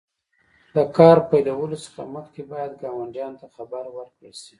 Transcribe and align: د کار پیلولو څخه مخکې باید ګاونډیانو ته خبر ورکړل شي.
د 0.75 0.77
کار 0.97 1.17
پیلولو 1.29 1.77
څخه 1.85 2.01
مخکې 2.15 2.41
باید 2.51 2.73
ګاونډیانو 2.81 3.39
ته 3.41 3.47
خبر 3.55 3.83
ورکړل 3.95 4.33
شي. 4.41 4.49